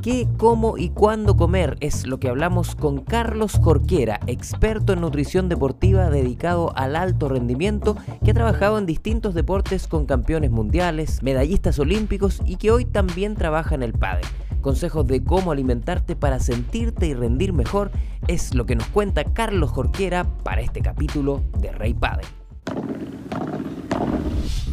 [0.00, 1.76] ¿Qué, cómo y cuándo comer?
[1.80, 7.96] Es lo que hablamos con Carlos Jorquera, experto en nutrición deportiva dedicado al alto rendimiento,
[8.24, 13.36] que ha trabajado en distintos deportes con campeones mundiales, medallistas olímpicos y que hoy también
[13.36, 14.24] trabaja en el pádel.
[14.62, 17.90] Consejos de cómo alimentarte para sentirte y rendir mejor
[18.28, 22.26] es lo que nos cuenta Carlos Jorquera para este capítulo de Rey Padel.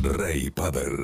[0.02, 0.96] Rey Padel.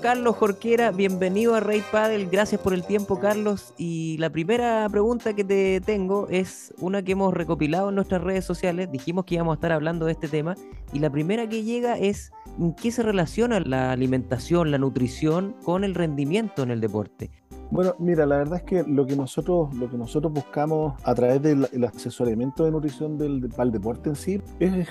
[0.00, 3.74] Carlos Jorquera, bienvenido a Rey Padel, gracias por el tiempo Carlos.
[3.76, 8.46] Y la primera pregunta que te tengo es una que hemos recopilado en nuestras redes
[8.46, 10.54] sociales, dijimos que íbamos a estar hablando de este tema,
[10.94, 15.84] y la primera que llega es ¿en qué se relaciona la alimentación, la nutrición con
[15.84, 17.30] el rendimiento en el deporte?
[17.70, 21.42] Bueno, mira, la verdad es que lo que nosotros, lo que nosotros buscamos a través
[21.42, 24.88] del asesoramiento de nutrición del, del deporte en sí es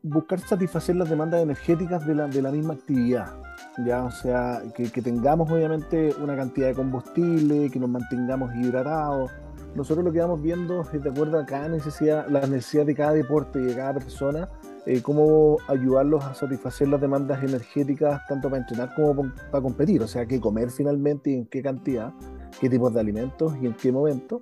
[0.00, 3.47] buscar satisfacer las demandas energéticas de la, de la misma actividad.
[3.84, 9.30] Ya, o sea, que, tengamos obviamente una cantidad de combustible, que nos mantengamos hidratados.
[9.74, 13.12] Nosotros lo que vamos viendo es de acuerdo a cada necesidad, la necesidad de cada
[13.12, 14.48] deporte y de cada persona,
[14.86, 20.02] eh, cómo ayudarlos a satisfacer las demandas energéticas tanto para entrenar como para competir.
[20.02, 22.12] O sea, qué comer finalmente y en qué cantidad,
[22.60, 24.40] qué tipos de alimentos y en qué momento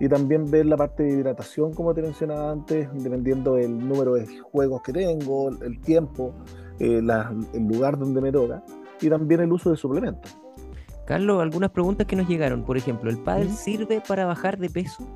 [0.00, 4.26] y también ver la parte de hidratación, como te mencionaba antes, dependiendo del número de
[4.38, 6.34] juegos que tengo, el tiempo,
[6.80, 7.02] eh,
[7.54, 8.62] el lugar donde me toca,
[9.00, 10.36] y también el uso de suplementos.
[11.06, 12.64] Carlos, algunas preguntas que nos llegaron.
[12.64, 15.06] Por ejemplo, ¿el pádel sirve para bajar de peso?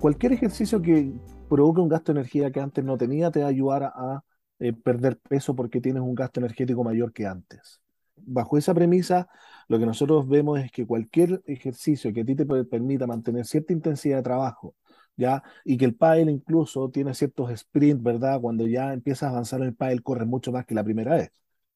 [0.00, 1.12] Cualquier ejercicio que
[1.48, 4.24] provoque un gasto de energía que antes no tenía te va a ayudar a,
[4.58, 7.80] eh, perder peso porque tienes un gasto energético mayor que antes.
[8.16, 9.28] Bajo esa premisa,
[9.68, 13.72] lo que nosotros vemos es que cualquier ejercicio que a ti te permita mantener cierta
[13.72, 14.74] intensidad de trabajo,
[15.16, 15.42] ¿ya?
[15.64, 18.40] Y que el pádel incluso tiene ciertos sprints, ¿verdad?
[18.40, 21.30] Cuando ya empiezas a avanzar en el pádel, corres mucho más que la primera vez,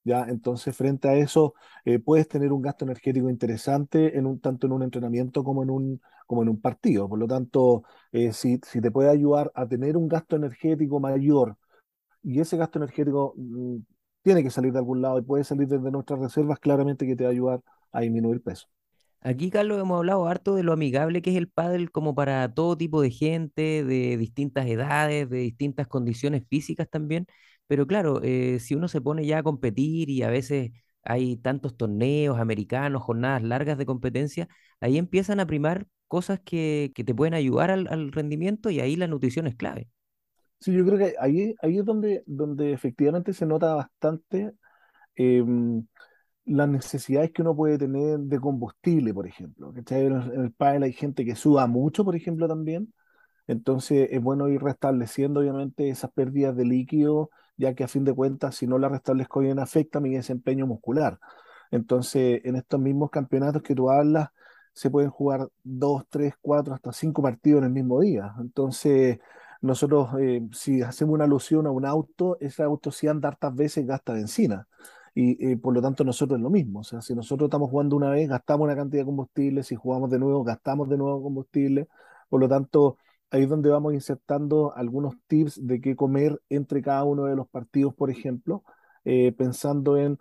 [0.05, 0.25] ¿ya?
[0.29, 4.73] Entonces, frente a eso, eh, puedes tener un gasto energético interesante en un, tanto en
[4.73, 7.09] un entrenamiento como en un, como en un partido.
[7.09, 11.57] Por lo tanto, eh, si, si te puede ayudar a tener un gasto energético mayor
[12.23, 13.79] y ese gasto energético mm,
[14.23, 17.25] tiene que salir de algún lado y puede salir desde nuestras reservas, claramente que te
[17.25, 17.63] va a ayudar
[17.93, 18.69] a disminuir peso.
[19.23, 22.77] Aquí, Carlos, hemos hablado harto de lo amigable que es el pádel como para todo
[22.77, 27.27] tipo de gente, de distintas edades, de distintas condiciones físicas también.
[27.67, 30.71] Pero claro, eh, si uno se pone ya a competir y a veces
[31.03, 34.49] hay tantos torneos americanos, jornadas largas de competencia,
[34.81, 38.97] ahí empiezan a primar cosas que, que te pueden ayudar al, al, rendimiento y ahí
[38.97, 39.89] la nutrición es clave.
[40.61, 44.53] Sí, yo creo que ahí, ahí es donde, donde efectivamente se nota bastante
[45.17, 45.45] eh,
[46.45, 49.73] las necesidades que uno puede tener de combustible, por ejemplo.
[49.75, 52.93] En el pádel hay gente que suda mucho, por ejemplo, también.
[53.47, 58.15] Entonces es bueno ir restableciendo, obviamente, esas pérdidas de líquido, ya que a fin de
[58.15, 61.19] cuentas, si no la restablezco bien, afecta mi desempeño muscular.
[61.71, 64.29] Entonces, en estos mismos campeonatos que tú hablas,
[64.73, 68.35] se pueden jugar dos, tres, cuatro, hasta cinco partidos en el mismo día.
[68.41, 69.19] Entonces,
[69.61, 73.87] nosotros, eh, si hacemos una alusión a un auto, ese auto si anda hartas veces
[73.87, 74.67] gasta benzina
[75.15, 76.81] y por lo tanto nosotros es lo mismo.
[76.81, 80.11] O sea, si nosotros estamos jugando una vez, gastamos una cantidad de combustible, si jugamos
[80.11, 81.89] de nuevo, gastamos de nuevo combustible.
[82.29, 82.97] Por lo tanto,
[83.31, 87.49] ahí es donde vamos insertando algunos tips de qué comer entre cada uno de los
[87.49, 88.65] partidos, por ejemplo,
[89.05, 90.19] eh, pensando en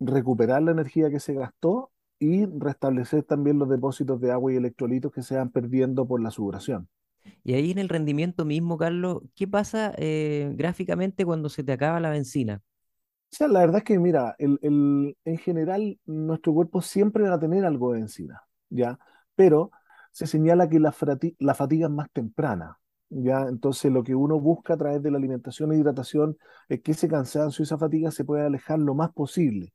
[0.00, 5.12] recuperar la energía que se gastó y restablecer también los depósitos de agua y electrolitos
[5.12, 6.88] que se van perdiendo por la sudoración.
[7.44, 12.00] Y ahí en el rendimiento mismo, Carlos, ¿qué pasa eh, gráficamente cuando se te acaba
[12.00, 12.62] la benzina?
[13.32, 17.34] O sea, la verdad es que, mira, el, el, en general nuestro cuerpo siempre va
[17.34, 18.98] a tener algo de benzina, ¿ya?
[19.34, 19.70] Pero
[20.12, 20.94] se señala que la,
[21.38, 22.78] la fatiga es más temprana,
[23.10, 23.42] ¿ya?
[23.48, 26.38] Entonces lo que uno busca a través de la alimentación e hidratación
[26.68, 29.74] es que ese cansancio, esa fatiga se pueda alejar lo más posible,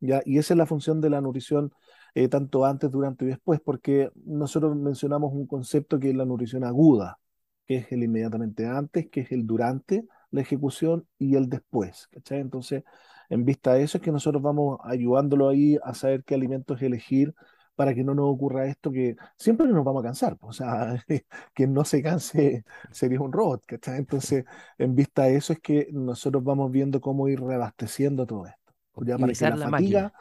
[0.00, 0.22] ¿ya?
[0.24, 1.72] Y esa es la función de la nutrición
[2.14, 6.64] eh, tanto antes, durante y después, porque nosotros mencionamos un concepto que es la nutrición
[6.64, 7.18] aguda,
[7.66, 12.40] que es el inmediatamente antes, que es el durante la ejecución y el después, ¿cachai?
[12.40, 12.84] Entonces,
[13.28, 17.34] en vista de eso es que nosotros vamos ayudándolo ahí a saber qué alimentos elegir
[17.74, 21.04] para que no nos ocurra esto que siempre nos vamos a cansar, o sea,
[21.54, 23.98] que no se canse sería un robot, ¿cachai?
[23.98, 24.44] Entonces,
[24.78, 28.58] en vista de eso es que nosotros vamos viendo cómo ir reabasteciendo todo esto.
[29.06, 30.12] Ya para que la, fatiga,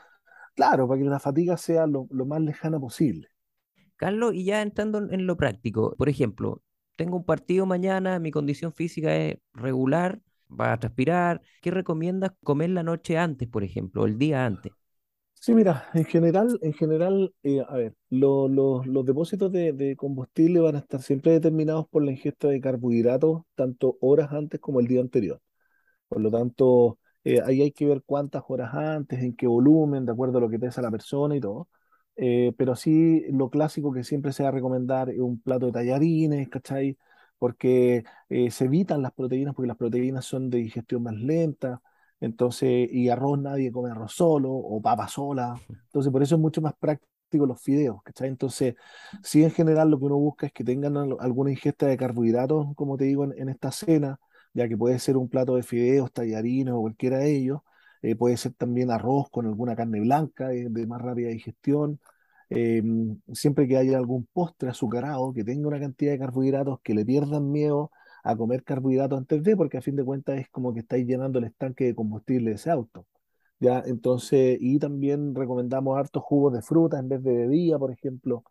[0.56, 3.30] claro, para que la fatiga sea lo, lo más lejana posible.
[3.96, 6.62] Carlos, y ya entrando en lo práctico, por ejemplo,
[6.98, 11.42] tengo un partido mañana, mi condición física es regular, va a transpirar.
[11.62, 14.74] ¿Qué recomiendas comer la noche antes, por ejemplo, o el día antes?
[15.40, 20.80] Sí, mira, en general, en general, eh, a ver, los depósitos de, combustible van a
[20.80, 25.40] estar siempre determinados por la ingesta de carbohidratos, tanto horas antes como el día anterior.
[26.10, 30.12] Por lo tanto, eh, ahí hay que ver cuántas horas antes, en qué volumen, de
[30.14, 31.70] acuerdo a lo que pesa la persona y todo.
[32.19, 35.72] Eh, pero sí, lo clásico que siempre se va a recomendar es un plato de
[35.72, 36.98] tallarines, ¿cachai?
[37.38, 41.81] Porque eh, se evitan las proteínas, porque las proteínas son de digestión más lenta,
[42.19, 45.56] entonces, y arroz nadie come arroz solo o papa sola,
[45.86, 48.30] entonces por eso es mucho más práctico los fideos, ¿cachai?
[48.30, 48.75] Entonces,
[49.24, 52.68] sí en general lo que uno busca es que tengan al- alguna ingesta de carbohidratos,
[52.75, 54.19] como te digo, en, en esta cena,
[54.54, 57.62] ya que puede ser un plato de fideos, tallarines o cualquiera de ellos,
[58.02, 62.00] eh, puede ser también arroz con alguna carne blanca de, de más rápida digestión,
[62.50, 62.82] eh,
[63.34, 67.52] siempre que haya algún postre azucarado que tenga una cantidad de carbohidratos, que le pierdan
[67.52, 67.92] miedo
[68.24, 71.40] a comer carbohidratos antes de, porque a fin de cuentas es como que estáis llenando
[71.40, 73.06] el estanque de combustible de ese auto.
[73.60, 78.44] Ya, entonces, y también recomendamos hartos jugos de fruta en vez de bebida, por ejemplo,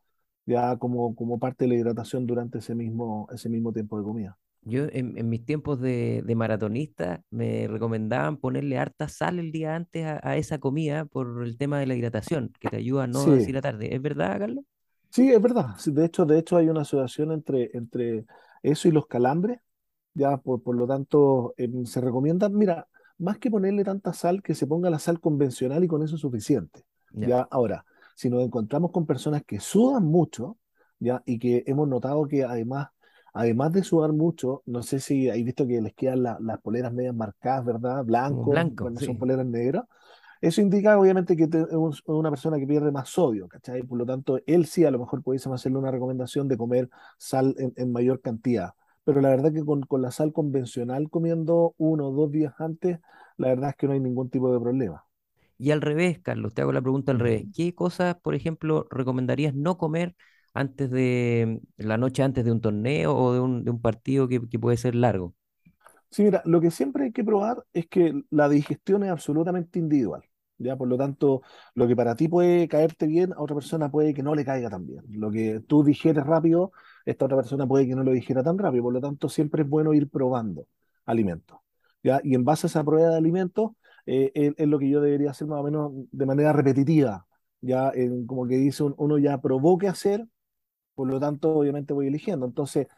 [0.47, 4.39] ya como, como parte de la hidratación durante ese mismo, ese mismo tiempo de comida.
[4.67, 9.77] Yo en, en mis tiempos de, de maratonista me recomendaban ponerle harta sal el día
[9.77, 13.07] antes a, a esa comida por el tema de la hidratación, que te ayuda a
[13.07, 13.95] no Sí, deshidratarte.
[13.95, 14.65] ¿Es verdad, Carlos?
[15.11, 15.77] sí, es verdad.
[15.87, 18.27] De hecho, de hecho hay una asociación entre, entre
[18.63, 19.61] eso y los calambres
[20.15, 22.89] Ya, por, por lo tanto, em, se recomienda, mira,
[23.21, 26.23] más que ponerle tanta sal, que se ponga la sal convencional y con eso es
[26.23, 26.85] suficiente.
[27.21, 27.87] Ya, Ya, ahora,
[28.17, 30.59] si nos encontramos con personas que sudan mucho,
[31.01, 32.91] ya, y que hemos notado que además,
[33.37, 36.93] además de sudar mucho, no sé si habéis visto que les quedan la- las poleras
[36.93, 38.05] medias marcadas, ¿verdad?
[38.05, 39.85] blanco, cuando son poleras negras.
[40.41, 43.83] Eso indica obviamente que es un- una persona que pierde más sodio, ¿cachai?
[43.83, 47.55] Por lo tanto, él sí a lo mejor pudiésemos hacerle una recomendación de comer sal
[47.59, 48.75] en, en mayor cantidad.
[49.05, 53.01] Pero la verdad que con, con la sal convencional comiendo uno o dos días antes,
[53.39, 55.05] la verdad es que no hay ningún tipo de problema.
[55.59, 57.47] Y al revés, Carlos, te hago la pregunta al revés.
[57.55, 60.15] ¿Qué cosas, por ejemplo, recomendarías no comer
[60.57, 64.41] antes de la noche antes de un torneo o de un, de un partido que,
[64.49, 65.35] que puede ser largo?
[66.11, 70.23] Sí, mira, lo que siempre hay que probar es que la digestión es absolutamente individual.
[70.59, 70.77] ¿ya?
[70.77, 71.43] Por lo tanto,
[71.75, 74.71] lo que para ti puede caerte bien, a otra persona puede que no le caiga
[74.71, 75.03] tan bien.
[75.11, 76.73] Lo que tú digieres rápido,
[77.05, 78.85] esta otra persona puede que no lo digiera tan rápido.
[78.85, 80.67] Por lo tanto, siempre es bueno ir probando
[81.05, 81.59] alimentos.
[82.03, 82.21] ¿ya?
[82.25, 83.73] Y en base a esa prueba de alimentos,
[84.07, 87.27] eh, es, lo que yo debería hacer más o menos de manera repetitiva.
[87.61, 87.93] Ya,
[88.27, 90.27] como que dice un- uno ya probó hacer,
[90.97, 92.47] por lo tanto, obviamente voy eligiendo.
[92.47, 92.89] Entonces,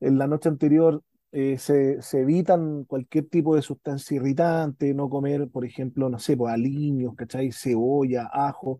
[0.00, 1.02] en la noche anterior
[1.32, 6.36] eh, se, se evitan cualquier tipo de sustancia irritante, no comer, por ejemplo, no sé,
[6.36, 7.52] pues aliños, ¿cachai?
[7.52, 8.78] Cebolla, ajo.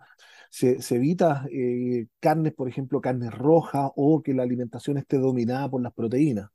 [0.50, 5.70] Se, se evita eh, carnes, por ejemplo, carnes rojas o que la alimentación esté dominada
[5.70, 6.50] por las proteínas,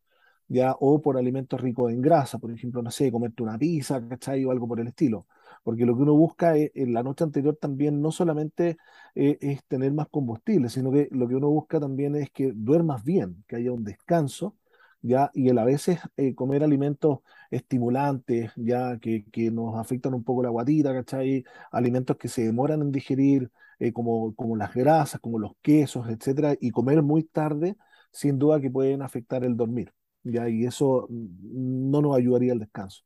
[0.47, 0.73] ¿ya?
[0.79, 4.45] O por alimentos ricos en grasa, por ejemplo, no sé, comerte una pizza, ¿cachai?
[4.45, 5.27] O algo por el estilo.
[5.67, 8.77] Porque lo que uno busca es, en la noche anterior también no solamente
[9.15, 13.03] eh, es tener más combustible, sino que lo que uno busca también es que duermas
[13.03, 14.55] bien, que haya un descanso
[15.01, 17.19] ya, y el a veces eh, comer alimentos
[17.51, 21.43] estimulantes, ya, que, que nos afectan un poco la guatita, ¿cachai?
[21.71, 26.55] Alimentos que se demoran en digerir, eh, como, como las grasas, como los quesos, etcétera,
[26.61, 27.75] y comer muy tarde,
[28.11, 29.93] sin duda que pueden afectar el dormir,
[30.23, 33.03] ya, y eso mm, no nos ayudaría al descanso.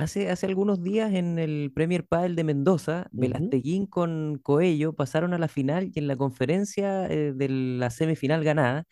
[0.00, 3.08] Hace, hace algunos días en el Premier Padel de Mendoza.
[3.12, 8.42] Velasteguín con Coello pasaron a la final y en la conferencia eh, de la semifinal
[8.42, 8.84] ganada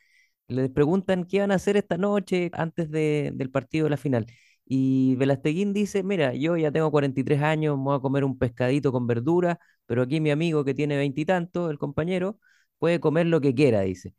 [0.49, 4.27] les preguntan qué van a hacer esta noche antes de- del partido de la final.
[4.67, 8.93] Y Velasteguín dice, mira, yo ya tengo 43 años, me voy a comer un pescadito
[8.93, 12.39] con verdura, pero aquí mi amigo que tiene veintitantos, el compañero,
[12.79, 14.15] puede comer lo que quiera, dice.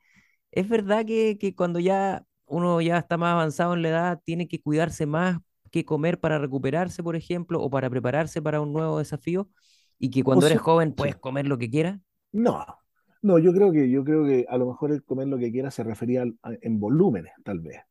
[0.52, 4.48] Es verdad que, que cuando ya uno ya está más avanzado en la edad, tiene
[4.48, 9.00] que cuidarse más que comer para recuperarse, por ejemplo, o para prepararse para un nuevo
[9.00, 9.50] desafío,
[10.00, 12.00] y que O cuando eres joven puedes comer lo que quieras.
[12.32, 12.66] No,
[13.22, 15.72] no, yo creo que, yo creo que a lo mejor el comer lo que quiera
[15.72, 17.82] se refería al- a- en volúmenes, tal vez.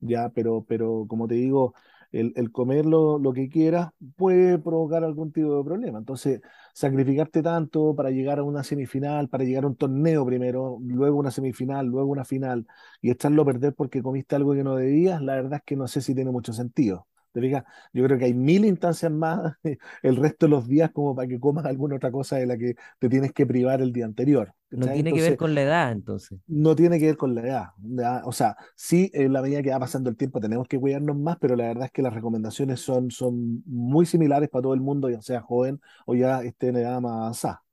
[0.00, 1.74] ya, pero, pero como te digo,
[2.12, 5.98] el, el comer lo, lo que quieras puede provocar algún tipo de problema.
[5.98, 6.40] Entonces,
[6.74, 11.30] sacrificarte tanto para llegar a una semifinal, para llegar a un torneo primero, luego una
[11.32, 12.66] semifinal, luego una final,
[13.02, 15.88] y echarlo a perder porque comiste algo que no debías, la verdad es que no
[15.88, 17.08] sé si tiene mucho sentido.
[17.36, 17.64] ¿Te fijas?
[17.92, 19.52] Yo creo que hay mil instancias más
[20.02, 22.76] el resto de los días como para que comas alguna otra cosa de la que
[22.98, 24.54] te tienes que privar el día anterior.
[24.70, 26.38] No tiene que ver con la edad, entonces.
[26.46, 28.22] no tiene que ver con la edad.
[28.24, 31.36] O sea, sí, en la medida que va pasando el tiempo tenemos que cuidarnos más,
[31.38, 35.10] pero la verdad es que las recomendaciones son, son muy similares para todo el mundo,
[35.10, 37.65] ya sea joven o ya esté en edad más avanzada.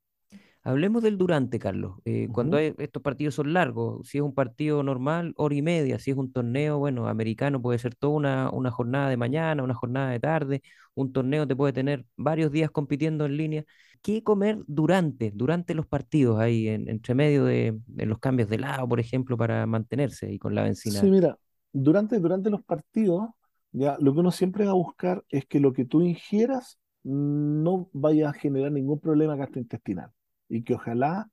[0.66, 1.98] Hablemos del durante, Carlos.
[2.06, 6.00] Eh, cuando hay- estos partidos son largos, si es un partido normal, hora y media,
[6.00, 9.74] si es un torneo, bueno, americano puede ser toda una, una jornada de mañana, una
[9.74, 10.62] jornada de tarde,
[10.96, 13.66] un torneo te puede tener varios días compitiendo en línea.
[14.02, 18.60] ¿Qué comer durante, durante los partidos ahí, en, entre medio de, de los cambios de
[18.60, 21.12] lado, por ejemplo, para mantenerse y con la Sí, benzina?
[21.12, 21.38] mira,
[21.72, 23.30] durante, durante los partidos,
[23.72, 27.90] ya lo que uno siempre va a buscar es que lo que tú ingieras no
[27.94, 30.12] vaya a generar ningún problema gastrointestinal
[30.50, 31.30] y que ojalá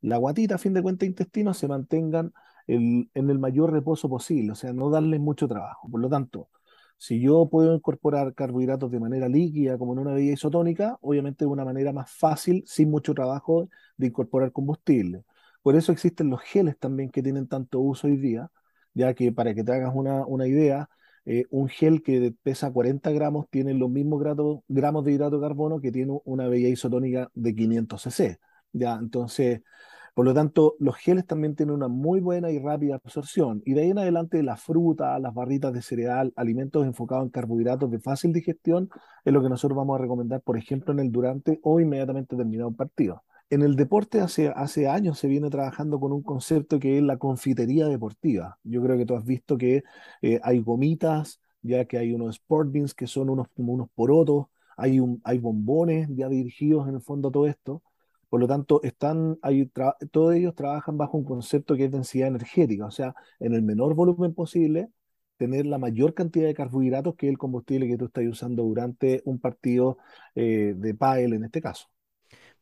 [0.00, 2.32] la guatita, a fin de cuentas, intestinos se mantengan
[2.66, 5.88] en el mayor reposo posible, o sea, no darles mucho trabajo.
[5.90, 6.48] Por lo tanto,
[6.96, 11.50] si yo puedo incorporar carbohidratos de manera líquida, como en una bebida isotónica, obviamente de
[11.50, 15.24] una manera más fácil, sin mucho trabajo de incorporar combustible.
[15.62, 18.50] Por eso existen los geles también que tienen tanto uso hoy día,
[18.94, 20.88] ya que para que te hagas una, una idea,
[21.26, 24.22] eh, un gel que pesa 40 gramos tiene los mismos
[24.68, 28.38] gramos de hidrato de carbono que tiene una bebida isotónica de 500 cc.
[28.74, 29.62] Ya, entonces,
[30.14, 33.62] por lo tanto, los geles también tienen una muy buena y rápida absorción.
[33.64, 37.90] Y de ahí en adelante, la fruta, las barritas de cereal, alimentos enfocados en carbohidratos
[37.90, 38.90] de fácil digestión,
[39.24, 42.68] es lo que nosotros vamos a recomendar, por ejemplo, en el durante o inmediatamente terminado
[42.68, 43.24] un partido.
[43.50, 47.18] En el deporte hace, hace años se viene trabajando con un concepto que es la
[47.18, 48.58] confitería deportiva.
[48.64, 49.84] Yo creo que tú has visto que
[50.22, 54.46] eh, hay gomitas, ya que hay unos sport beans que son unos, como unos porotos,
[54.76, 57.82] hay, un, hay bombones ya dirigidos en el fondo a todo esto.
[58.34, 59.38] Por lo tanto, están,
[60.10, 63.94] todos ellos trabajan bajo un concepto que es densidad energética, o sea, en el menor
[63.94, 64.88] volumen posible,
[65.36, 69.38] tener la mayor cantidad de carbohidratos que el combustible que tú estás usando durante un
[69.38, 69.98] partido
[70.34, 71.86] eh, de pádel en este caso.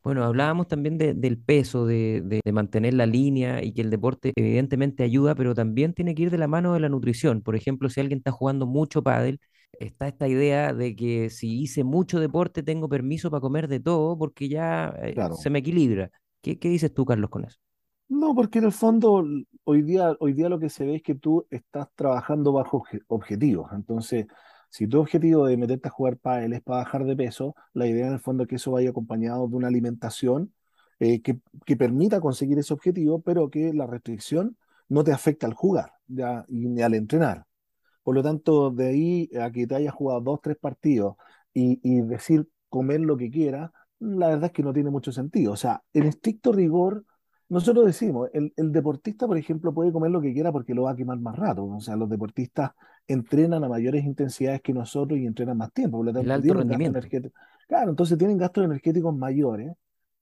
[0.03, 5.35] Bueno, hablábamos también del peso, de, mantener la línea y que el deporte evidentemente ayuda,
[5.35, 7.41] pero también tiene que ir de la mano de la nutrición.
[7.41, 9.41] Por ejemplo, si alguien está jugando mucho pádel,
[9.79, 14.17] está esta idea de que si hice mucho deporte tengo permiso para comer de todo
[14.19, 16.11] porque ya eh, se me equilibra.
[16.41, 17.59] ¿Qué, ¿Qué dices tú, Carlos, con eso?
[18.09, 19.25] No, porque en el fondo
[19.65, 23.71] hoy día, hoy día lo que se ve es que tú estás trabajando bajo objetivos.
[23.73, 24.27] Entonces,
[24.69, 28.07] si tu objetivo de meterte a jugar pádel es para bajar de peso, la idea
[28.07, 30.53] en el fondo es que eso vaya acompañado de una alimentación
[30.99, 34.57] eh, que, que, permita conseguir ese objetivo, pero que la restricción
[34.89, 37.47] no te afecte al jugar ya, y ni al entrenar.
[38.03, 41.17] Por lo tanto, de ahí a que te hayas jugado dos, tres partidos
[41.55, 45.53] y, y decir comer lo que quieras, la verdad es que no tiene mucho sentido.
[45.53, 47.05] O sea, en estricto rigor,
[47.49, 50.93] nosotros decimos, el, el, deportista, por ejemplo, puede comer lo que quiera porque lo va
[50.93, 51.65] a quemar más rato.
[51.67, 52.73] O sea, los deportistas
[53.07, 55.99] entrenan a mayores intensidades que nosotros y entrenan más tiempo.
[55.99, 57.01] Por lo tanto, el alto rendimiento.
[57.69, 59.73] Claro, entonces tienen gastos energéticos mayores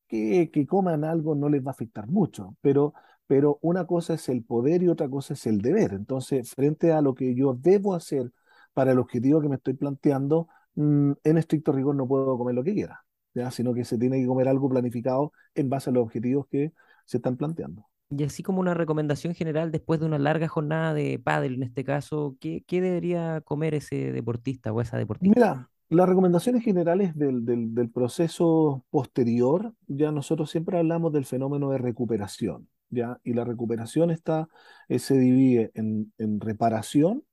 [0.07, 2.57] que, que coman algo no les va a afectar mucho.
[2.61, 2.95] Pero,
[3.31, 5.93] pero una cosa es el poder y otra cosa es el deber.
[5.93, 8.33] Entonces, frente a lo que yo debo hacer
[8.75, 12.65] para el objetivo que me estoy planteando, mm, en estricto rigor no puedo comer lo
[12.65, 13.53] que quiera, ¿ya?
[13.53, 16.73] sino que se tiene que comer algo planificado en base a los objetivos que
[17.05, 17.87] se están planteando.
[18.11, 21.85] Y así como una recomendación general, después de una larga jornada de pádel, en este
[21.85, 25.33] caso, ¿qué, qué debería comer ese deportista o esa deportista?
[25.39, 31.71] Mira, las recomendaciones generales del, del, del, proceso posterior, ya nosotros siempre hablamos del fenómeno
[31.71, 34.49] de recuperación, Y la recuperación está,
[34.89, 37.25] eh, se divide en, reparación,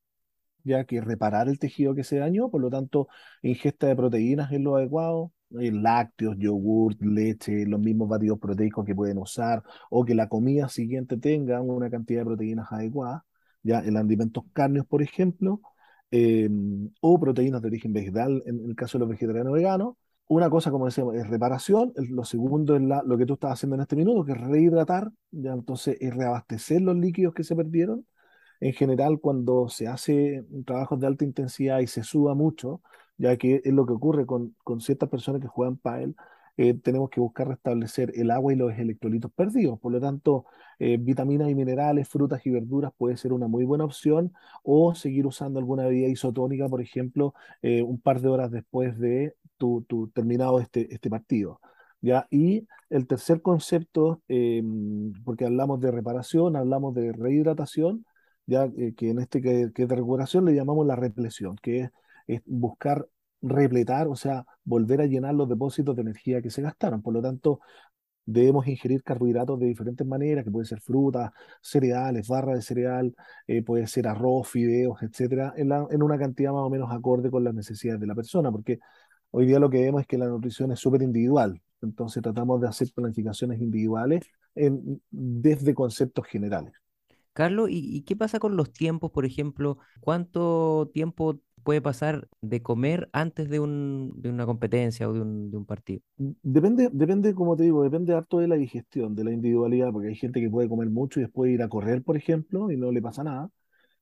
[0.63, 3.07] ya que reparar el tejido que se dañó, por lo tanto,
[3.41, 8.95] ingesta de proteínas es lo adecuado, eh, lácteos, yogurt, leche, los mismos batidos proteicos que
[8.95, 13.25] pueden usar, o que la comida siguiente tenga una cantidad de proteínas adecuada,
[13.63, 15.61] ya en alimentos carnes, por ejemplo,
[16.11, 19.95] em, o proteínas de origen vegetal, en el caso de los vegetarianos veganos.
[20.29, 23.75] Una cosa, como decíamos, es reparación, lo segundo es la, lo que tú estás haciendo
[23.75, 28.05] en este minuto, que es rehidratar, ya entonces es reabastecer los líquidos que se perdieron.
[28.59, 32.81] En general, cuando se hace trabajos de alta intensidad y se suba mucho,
[33.17, 36.15] ya que es lo que ocurre con, con ciertas personas que juegan pádel,
[36.57, 39.79] eh, tenemos que buscar restablecer el agua y los electrolitos perdidos.
[39.79, 40.45] Por lo tanto,
[40.79, 45.27] eh, vitaminas y minerales, frutas y verduras puede ser una muy buena opción o seguir
[45.27, 50.09] usando alguna bebida isotónica, por ejemplo, eh, un par de horas después de tu, tu
[50.09, 51.59] terminado este, este partido.
[52.01, 52.27] ¿ya?
[52.29, 54.21] Y el tercer concepto,
[55.25, 58.05] porque hablamos de reparación, hablamos de rehidratación,
[58.45, 61.91] ya que en este que, que, de recuperación le llamamos la represión, que es
[62.27, 63.07] es buscar
[63.41, 67.01] repletar, o sea, volver a llenar los depósitos de energía que se gastaron.
[67.01, 67.61] Por lo tanto,
[68.25, 73.15] debemos ingerir carbohidratos de diferentes maneras, que pueden ser frutas, cereales, barras de cereal,
[73.47, 77.43] eh, puede ser arroz, fideos, etcétera, en, en, una cantidad más o menos acorde con
[77.43, 78.79] las necesidades de la persona, porque
[79.31, 82.67] hoy día lo que vemos es que la nutrición es súper individual, entonces tratamos de
[82.67, 86.73] hacer planificaciones individuales en, desde conceptos generales.
[87.33, 89.77] Carlos, ¿y, ¿y qué pasa con los tiempos, por ejemplo?
[90.01, 95.51] ¿Cuánto tiempo puede pasar de comer antes de, un, de una competencia o de un,
[95.51, 95.99] de un, partido?
[96.15, 100.15] Depende, depende, como te digo, depende harto de la digestión, de la individualidad, porque hay
[100.15, 103.01] gente que puede comer mucho y después ir a correr, por ejemplo, y no le
[103.01, 103.51] pasa nada.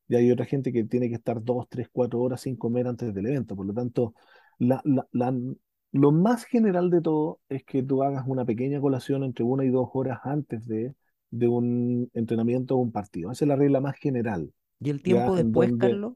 [0.07, 3.11] Y hay otra gente que tiene que estar dos, tres, cuatro horas sin comer antes
[3.11, 3.55] del evento.
[3.55, 4.13] Por lo tanto,
[4.59, 5.33] la, la, la,
[5.91, 9.69] lo más general de todo es que tú hagas una pequeña colación entre una y
[9.69, 10.93] dos horas antes de,
[11.31, 13.31] de un entrenamiento o un partido.
[13.31, 14.51] Esa es la regla más general.
[14.79, 16.13] ¿Y el tiempo después, Carlos?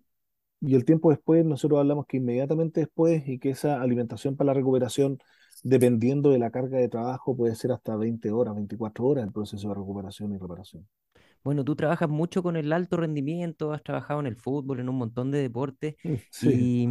[0.61, 4.53] y el tiempo después, nosotros hablamos que inmediatamente después y que esa alimentación para la
[4.55, 5.19] recuperación
[5.63, 9.67] dependiendo de la carga de trabajo, puede ser hasta 20 horas, 24 horas el proceso
[9.69, 10.87] de recuperación y reparación.
[11.43, 14.97] Bueno, tú trabajas mucho con el alto rendimiento, has trabajado en el fútbol, en un
[14.97, 15.95] montón de deportes,
[16.31, 16.87] Sí, y,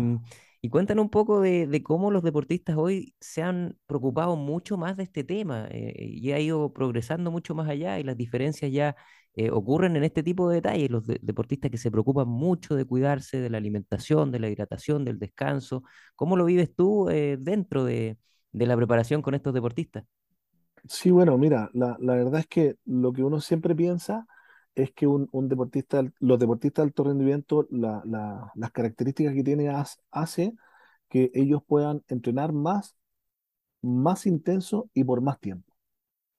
[0.61, 4.97] y cuéntanos un poco de, de cómo los deportistas hoy se han preocupado mucho más
[4.97, 8.97] de este tema eh, y ha ido progresando mucho más allá y las diferencias ya
[9.35, 10.91] eh, ocurren en este tipo de detalles.
[10.91, 15.05] Los de- deportistas que se preocupan mucho de cuidarse de la alimentación, de la hidratación,
[15.05, 15.83] del descanso.
[16.17, 18.19] ¿Cómo lo vives tú eh, dentro de,
[18.53, 20.05] de la preparación con estos deportistas?
[20.89, 24.27] sí, bueno, mira, la, la verdad es que lo que uno siempre piensa
[24.79, 29.45] es que un, un deportista, los deportistas de alto rendimiento, la- la- las características que
[29.45, 29.71] tiene
[30.13, 30.55] hace
[31.11, 32.97] que ellos puedan entrenar más,
[33.83, 35.73] más intenso y por más tiempo.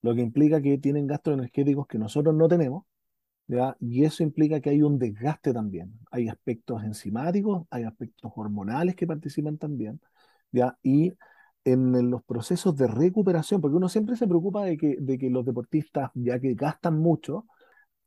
[0.01, 2.85] Lo que implica que tienen gastos energéticos que nosotros no tenemos
[3.47, 3.75] ¿ya?
[3.79, 5.93] Y eso implica que hay un desgaste también.
[6.11, 10.01] Hay aspectos enzimáticos, hay aspectos hormonales que participan también,
[10.51, 10.77] ¿ya?
[10.83, 11.13] Y
[11.65, 15.45] en los procesos de recuperación, porque uno siempre se preocupa de que, de que los
[15.45, 17.45] deportistas, ya que gastan mucho,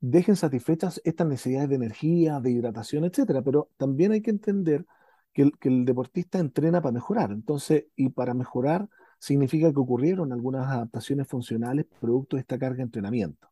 [0.03, 4.85] dejen satisfechas estas necesidades de energía, de hidratación, etcétera, pero también hay que entender
[5.33, 7.31] que el, deportista entrena para mejorar.
[7.31, 12.83] Entonces, y para mejorar significa que ocurrieron algunas adaptaciones funcionales producto de esta carga de
[12.83, 13.49] entrenamiento.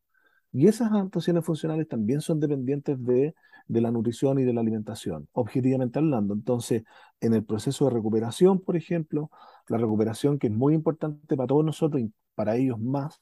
[0.51, 3.33] Y esas adaptaciones funcionales también son dependientes de,
[3.67, 6.33] de la nutrición y de la alimentación, objetivamente hablando.
[6.33, 6.83] Entonces,
[7.21, 9.31] en el proceso de recuperación, por ejemplo,
[9.69, 13.21] la recuperación que es muy importante para todos nosotros y para ellos más,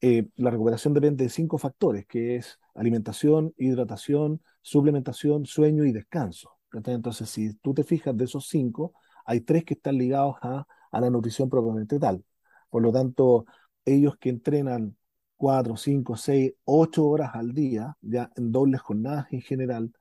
[0.00, 6.50] eh, la recuperación depende de cinco factores, que es alimentación, hidratación, suplementación, sueño y descanso.
[6.72, 8.92] Entonces, si tú te fijas de esos cinco,
[9.24, 12.24] hay tres que están ligados a, a la nutrición propiamente tal.
[12.70, 13.46] Por lo tanto,
[13.84, 14.96] ellos que entrenan
[15.36, 19.92] cuatro, cinco, seis, ocho horas al día, ya en dobles jornadas en general,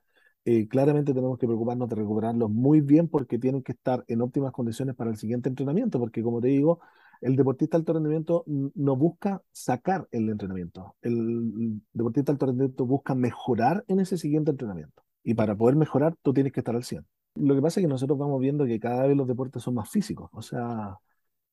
[0.46, 4.52] eh, claramente tenemos que preocuparnos de recuperarlos muy bien porque tienen que estar en óptimas
[4.52, 6.80] condiciones para el siguiente entrenamiento, porque como te digo,
[7.22, 10.96] el deportista de alto rendimiento no busca sacar el entrenamiento.
[11.02, 15.04] El deportista de alto rendimiento busca mejorar en ese siguiente entrenamiento.
[15.24, 17.06] Y para poder mejorar, tú tienes que estar al 100.
[17.36, 19.90] Lo que pasa es que nosotros vamos viendo que cada vez los deportes son más
[19.90, 20.30] físicos.
[20.34, 20.98] O sea,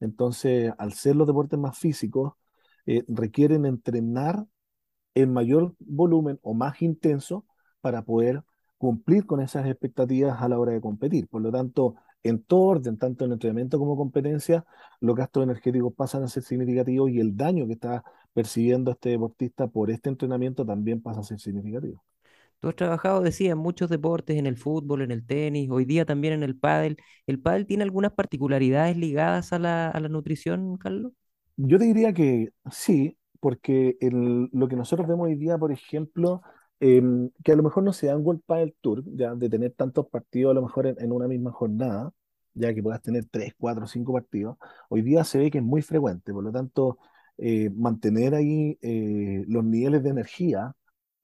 [0.00, 2.34] entonces, al ser los deportes más físicos,
[2.86, 4.46] eh, requieren entrenar
[5.14, 7.46] en mayor volumen o más intenso
[7.80, 8.44] para poder
[8.78, 11.28] cumplir con esas expectativas a la hora de competir.
[11.28, 14.66] Por lo tanto, en todo orden, tanto en entrenamiento como competencia,
[15.00, 19.68] los gastos energéticos pasan a ser significativos y el daño que está percibiendo este deportista
[19.68, 22.02] por este entrenamiento también pasa a ser significativo.
[22.60, 26.04] Tú has trabajado, decía, en muchos deportes, en el fútbol, en el tenis, hoy día
[26.06, 26.96] también en el pádel.
[27.26, 31.12] ¿El pádel tiene algunas particularidades ligadas a la, a la nutrición, Carlos?
[31.56, 36.42] Yo te diría que sí, porque el- lo que nosotros vemos hoy día, por ejemplo,
[36.84, 39.72] em, que a lo mejor no se da en World Padel Tour, ya de tener
[39.72, 42.12] tantos partidos a lo mejor en, una misma jornada,
[42.54, 44.56] ya que puedas tener tres, cuatro, cinco partidos,
[44.88, 46.98] hoy día se ve que es muy frecuente, por lo tanto,
[47.38, 50.74] eh, mantener ahí eh, los niveles de energía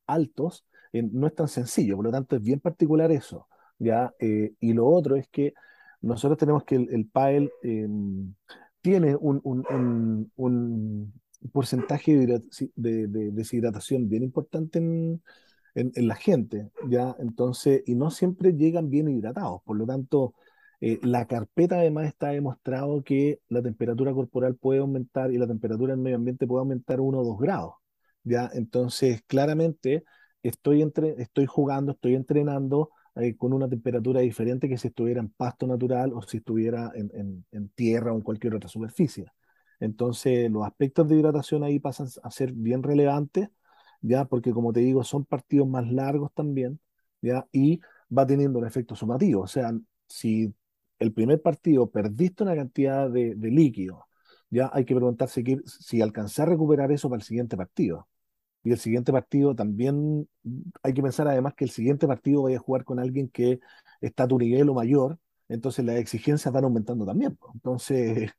[0.06, 4.12] altos eh, no es tan sencillo, por lo tanto es bien particular eso, ¿ya?
[4.18, 5.54] Y lo otro es que
[6.02, 8.34] nosotros tenemos que el, el pádel em,
[8.80, 9.40] tiene un,
[11.52, 15.22] porcentaje de- de deshidratación bien importante en,
[15.74, 17.14] en- en la gente, ¿ya?
[17.18, 20.34] Entonces, y no siempre llegan bien hidratados, por lo tanto,
[20.80, 25.92] eh, la carpeta además está demostrado que la temperatura corporal puede aumentar y la temperatura
[25.94, 27.74] del medio ambiente puede aumentar uno o 2 grados.
[28.24, 28.50] ¿ya?
[28.54, 30.04] Entonces, claramente
[30.42, 35.28] estoy, entre, estoy jugando, estoy entrenando eh, con una temperatura diferente que si estuviera en
[35.30, 39.26] pasto natural o si estuviera en, en- en tierra o en cualquier otra superficie.
[39.80, 43.48] Entonces, los aspectos de hidratación ahí pasan a ser bien relevantes,
[44.00, 44.24] ¿ya?
[44.24, 46.80] Porque como te digo, son partidos más largos también,
[47.22, 47.46] ¿ya?
[47.52, 47.80] Y
[48.16, 49.42] va teniendo un efecto sumativo.
[49.42, 49.72] O sea,
[50.08, 50.54] si
[50.98, 54.06] el primer partido perdiste una cantidad de, de líquido,
[54.50, 58.08] ya hay que preguntarse si alcanzar a recuperar eso para el siguiente partido.
[58.62, 60.28] Y el siguiente partido también
[60.82, 63.60] hay que pensar además que el siguiente partido vaya a jugar con alguien que
[64.00, 67.38] está a tu nivel o mayor, entonces las exigencias van aumentando también.
[67.54, 68.30] Entonces,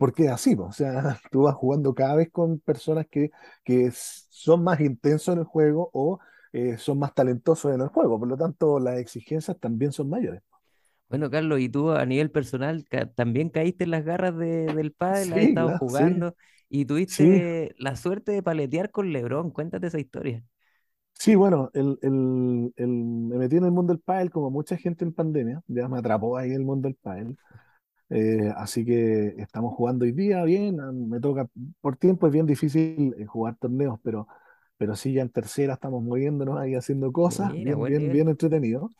[0.00, 0.56] ¿por qué así?
[0.58, 3.30] O sea, tú vas jugando cada vez con personas que,
[3.64, 6.20] que son más intensos en el juego o
[6.54, 10.42] eh, son más talentosos en el juego, por lo tanto las exigencias también son mayores.
[11.08, 14.94] Bueno, Carlos, ¿y tú a nivel personal ca- también caíste en las garras de- del?
[15.00, 16.36] ¿Has Sí, estado claro, sí, jugando
[16.68, 19.50] y sí, tuviste la suerte de paletear con LeBron?
[19.50, 20.44] Cuéntate esa historia.
[21.14, 25.04] sí, bueno, el, el- el- me metí en el mundo del pádel como mucha gente
[25.04, 27.36] en pandemia, ya me atrapó ahí el mundo del pádel.
[28.10, 31.48] Eh, así que estamos jugando hoy día bien, ah, me toca,
[31.80, 34.26] por tiempo es bien difícil eh, jugar torneos, pero,
[34.76, 38.90] pero sí ya en tercera estamos moviéndonos ahí haciendo cosas, Mira, bien, bien, bien entretenido.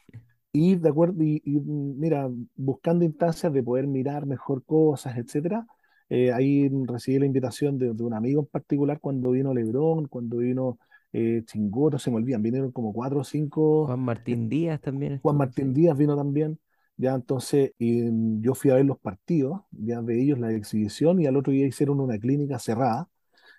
[0.52, 5.66] Y de acuerdo, y, y, mm, mira, buscando instancias de poder mirar mejor cosas, etcétera,
[6.08, 10.38] eh, ahí recibí la invitación de, de un amigo en particular cuando vino Lebrón, cuando
[10.38, 10.78] vino
[11.12, 13.86] eh, Chingoto, se me olvidan, vinieron como cuatro o cinco.
[13.86, 15.18] Juan Martín Díaz también.
[15.22, 15.74] Juan Martín.
[15.74, 16.58] Díaz vino también.
[17.00, 21.20] Ya entonces y, mm, yo fui a ver los partidos, ya de ellos la exhibición
[21.20, 23.08] y al otro día hicieron una clínica cerrada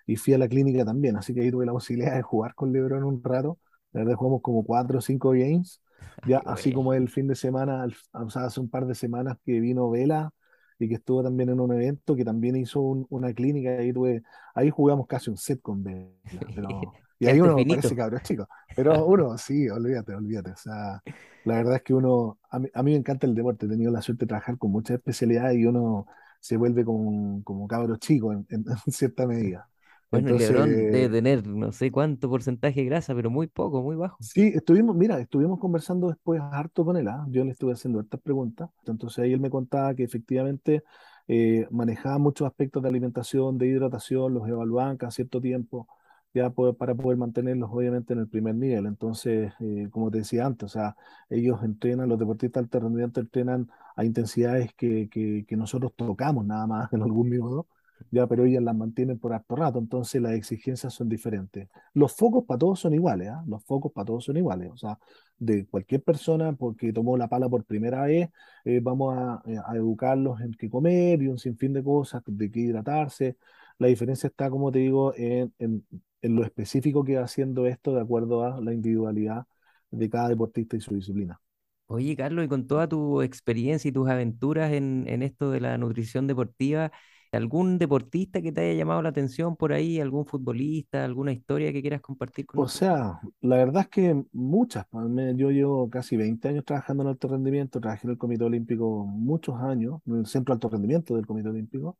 [0.06, 2.72] y fui a la clínica también, así que ahí tuve la posibilidad de jugar con
[2.72, 3.58] LeBron un rato.
[3.92, 5.80] La verdad jugamos como cuatro o cinco games,
[6.24, 6.74] ya Qué así bueno.
[6.74, 9.90] como el fin de semana, al- o sea, hace un par de semanas que vino
[9.90, 10.32] Vela
[10.78, 14.22] y que estuvo también en un evento que también hizo un- una clínica ahí tuve,
[14.54, 16.12] ahí jugamos casi un set con Vela,
[16.54, 17.96] pero y ahí uno parece finito.
[17.96, 21.02] cabrón chico, pero uno sí, olvídate, olvídate, o sea,
[21.44, 23.90] la verdad es que uno, a mí, a mí me encanta el deporte, he tenido
[23.92, 26.06] la suerte de trabajar con muchas especialidades y uno
[26.40, 29.68] se vuelve como, como cabro chico en en- en cierta medida.
[30.12, 33.82] Bueno, el Lebrón debe Entonces, tener no sé cuánto porcentaje de grasa, pero muy poco,
[33.82, 34.20] muy bajo.
[34.20, 37.26] sí, estuvimos, mira, estuvimos conversando después harto con él, ¿ah?
[37.28, 38.70] Yo le estuve haciendo estas preguntas.
[38.86, 40.82] Entonces ahí él me contaba que efectivamente
[41.28, 45.88] eh, manejaba muchos aspectos de alimentación, de hidratación, los evaluaban cada cierto tiempo,
[46.34, 48.86] ya po- para poder mantenerlos obviamente en el primer nivel.
[48.86, 50.96] Entonces, eh, como te decía antes, o sea,
[51.30, 56.92] ellos entrenan, los deportistas rendimiento entrenan a intensidades que, que, que nosotros tocamos nada más
[56.92, 57.66] en algún minuto.
[58.10, 61.68] Ya, pero ellas las mantienen por harto rato, entonces las exigencias son diferentes.
[61.94, 63.44] Los focos para todos son iguales, ¿ah?
[63.46, 64.70] Los focos para todos son iguales.
[64.72, 64.98] O sea,
[65.38, 68.28] de cualquier persona porque tomó la pala por primera vez,
[68.64, 72.50] eh, vamos a, eh, a educarlos en qué comer y un sinfín de cosas, de
[72.50, 73.36] qué hidratarse.
[73.78, 75.84] La diferencia está, como te digo, en, en,
[76.22, 79.46] en lo específico que va haciendo esto de acuerdo a la individualidad
[79.90, 81.40] de cada deportista y su disciplina.
[81.86, 85.76] Oye, Carlos, y con toda tu experiencia y tus aventuras en, en esto de la
[85.76, 86.90] nutrición deportiva,
[87.32, 90.00] ¿algún deportista que te haya llamado la atención por ahí?
[90.00, 91.04] ¿Algún futbolista?
[91.04, 94.86] ¿Alguna historia que quieras compartir con O sea, la verdad es que muchas.
[94.90, 95.04] pues,
[95.36, 99.56] Yo llevo casi 20 años trabajando en alto rendimiento, trabajé en el Comité Olímpico muchos
[99.60, 101.96] años, en el Centro Alto Rendimiento del Comité Olímpico.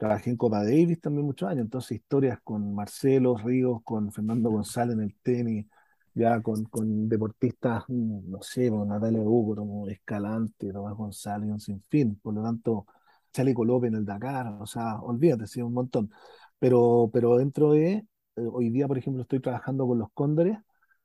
[0.00, 4.94] Trabajé en Copa Davis también muchos años, entonces historias con Marcelo Ríos, con Fernando González
[4.96, 5.66] en el tenis,
[6.14, 11.60] ya con, con deportistas, mm, no sé, con Natalia Hugo, como Escalante, Tomás González, un
[11.60, 12.86] sinfín, por lo tanto,
[13.30, 16.10] Chaleco López en el Dakar, o sea, olvídate, sí, un montón.
[16.58, 20.56] Pero, pero dentro de, eh, hoy día, por ejemplo, estoy trabajando con los Cóndores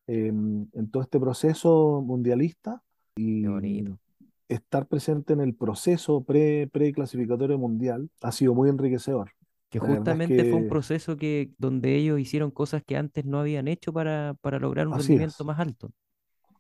[0.08, 2.82] eh, en todo este proceso mundialista
[3.16, 4.00] Qué y bonito.
[4.48, 9.32] Estar presente en el proceso pre, pre-clasificatorio mundial ha sido muy enriquecedor.
[9.70, 13.92] Que justamente fue un proceso que, donde ellos hicieron cosas que antes no habían hecho
[13.92, 15.92] para, para lograr un así rendimiento es, más alto.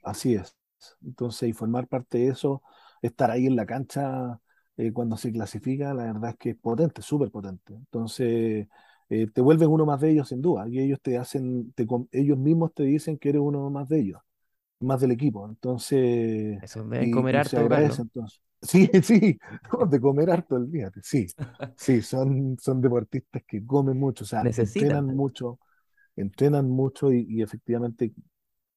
[0.03, 0.55] así es.
[1.03, 2.61] Entonces, y formar parte de eso,
[3.01, 4.39] estar ahí en la cancha
[4.77, 7.73] eh, cuando se clasifica, la verdad es que es potente, súper potente.
[7.73, 8.67] Entonces,
[9.09, 12.37] eh, te vuelves uno más de ellos sin duda, y ellos te hacen, te, ellos
[12.37, 14.21] mismos te dicen que eres uno más de ellos,
[14.79, 15.47] más del equipo.
[15.47, 18.41] Entonces, Eso deben comer y, y se harto, agradece entonces.
[18.61, 19.37] Sí, sí,
[19.89, 21.27] de comer harto, olvídate, sí,
[21.75, 24.57] sí, son, son deportistas que comen mucho, o sea, Necesitan.
[24.59, 25.59] entrenan mucho,
[26.15, 28.13] entrenan mucho y, y efectivamente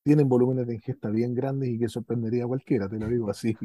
[0.02, 3.56] tienen volúmenes de ingesta bien grandes y que sorprendería a cualquiera, te lo digo así.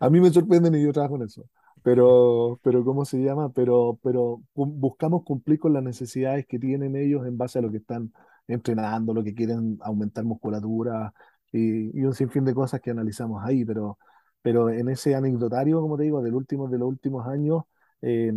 [0.00, 1.44] A mí me sorprenden y yo trabajo en eso.
[1.82, 3.52] Pero, pero ¿cómo se llama?
[3.52, 7.78] Pero, pero buscamos cumplir con las necesidades que tienen ellos en base a lo que
[7.78, 8.12] están
[8.48, 11.12] entrenando, lo que quieren aumentar musculatura
[11.56, 13.64] y, y un sinfín de cosas que analizamos ahí.
[13.64, 13.98] Pero,
[14.42, 17.64] pero en ese anecdotario, como te digo, del último, de los últimos años,
[18.02, 18.32] eh,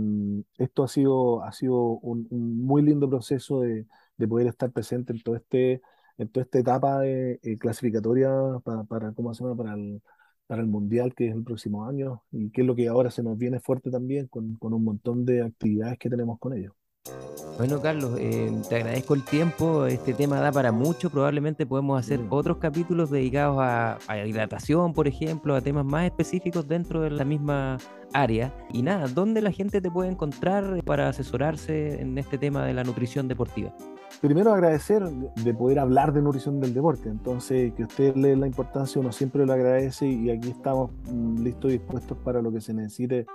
[0.58, 3.86] esto ha sido, ha sido un, muy lindo proceso de,
[4.18, 5.82] de poder estar presente en todo este
[6.18, 8.30] en toda esta etapa de, eh, clasificatoria
[8.64, 9.44] pa- para, ¿cómo se?
[9.56, 10.02] Para el,
[10.48, 13.24] para el Mundial, que es el próximo año, y que es lo que ahora se
[13.24, 16.74] nos viene fuerte también con, con un montón de actividades que tenemos con ellos.
[17.58, 19.86] Bueno, Carlos, eh, te agradezco el tiempo.
[19.86, 21.10] Este tema da para mucho.
[21.10, 22.28] Probablemente podemos hacer Mm.
[22.30, 27.26] otros capítulos dedicados a, a hidratación, por ejemplo, a temas más específicos dentro de la
[27.26, 27.78] misma
[28.14, 28.54] área.
[28.72, 32.84] Y nada, ¿dónde la gente te puede encontrar para asesorarse en este tema de la
[32.86, 33.74] nutrición deportiva?
[34.22, 38.48] Primero agradecer de poder hablar de nutrición del deporte, entonces que usted le dé la
[38.48, 42.60] importancia, uno siempre lo agradece y aquí estamos mm, listos y dispuestos para lo que
[42.60, 43.26] se necesite.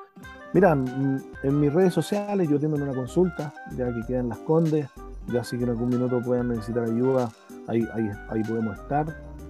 [0.53, 4.89] Mira, mm, en mis redes sociales yo tengo una consulta, ya que quedan Las Condes,
[5.33, 7.31] ya si que en algún minuto puedan necesitar ayuda,
[7.67, 9.07] ahí, ahí, ahí podemos estar.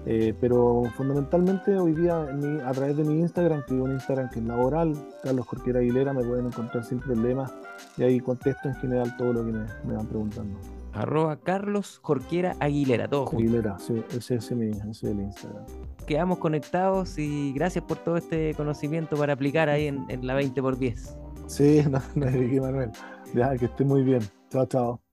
[0.07, 2.29] Eh, pero fundamentalmente hoy día
[2.67, 6.13] a través de mi Instagram, que es un Instagram que es laboral, Carlos Jorquera Aguilera,
[6.13, 7.53] me pueden encontrar sin problemas
[7.97, 10.84] y ahí contesto en general todo lo que me van preguntando.
[10.95, 13.43] Arroba Carlos Jorquera Aguilera, todo junto.
[13.45, 15.65] Aguilera, sí, ese, mi- es el Instagram.
[16.07, 21.17] Quedamos conectados y gracias por todo este conocimiento para aplicar ahí en, en la 20x10.
[21.47, 22.27] Sí, no, no
[22.63, 22.91] Manuel.
[23.35, 24.23] Ya, que esté muy bien.
[24.51, 25.04] Chao, chao.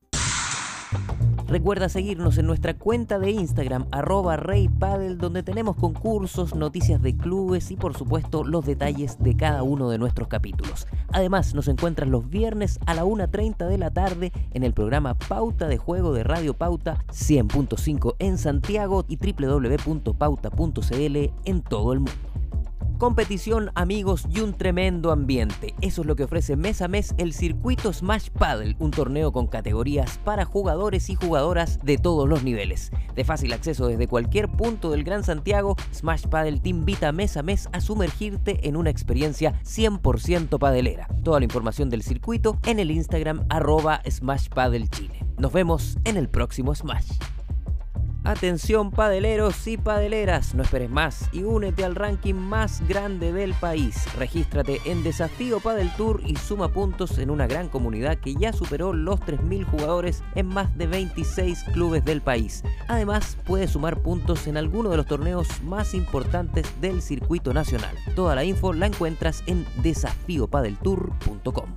[1.52, 7.72] Recuerda seguirnos en nuestra cuenta de Instagram arroba reypadel donde tenemos concursos, noticias de clubes
[7.72, 10.88] y por supuesto los detalles de cada uno de nuestros capítulos.
[11.12, 15.68] Además nos encuentras los viernes a la 1.30 de la tarde en el programa Pauta
[15.68, 22.31] de Juego de Radio Pauta 100.5 en Santiago y www.pauta.cl en todo el mundo
[22.98, 25.74] competición, amigos y un tremendo ambiente.
[25.82, 29.48] Eso es lo que ofrece mes a mes el circuito Smash Paddle, un torneo con
[29.48, 32.92] categorías para jugadores y jugadoras de todos los niveles.
[33.16, 37.44] De fácil acceso desde cualquier punto del Gran Santiago, Smash Paddle te invita mes a
[37.44, 41.08] mes a sumergirte en una experiencia 100% padelera.
[41.24, 44.02] Toda la información del circuito en el Instagram arroba.
[45.38, 47.12] Nos vemos en el próximo Smash.
[48.24, 54.06] Atención padeleros y padeleras, no esperes más y únete al ranking más grande del país.
[54.16, 58.94] Regístrate en Desafío Padel Tour y suma puntos en una gran comunidad que ya superó
[58.94, 62.64] los 3.000 jugadores en más de 26 clubes del país.
[62.88, 67.96] Además, puedes sumar puntos en alguno de los torneos más importantes del circuito nacional.
[68.16, 71.70] Toda la info la encuentras en desafiopadeltour.com.